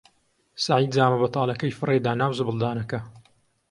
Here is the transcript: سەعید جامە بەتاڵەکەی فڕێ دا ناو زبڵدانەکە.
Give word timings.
سەعید 0.65 0.91
جامە 0.95 1.17
بەتاڵەکەی 1.21 1.75
فڕێ 1.79 1.97
دا 2.05 2.13
ناو 2.21 2.31
زبڵدانەکە. 2.39 2.99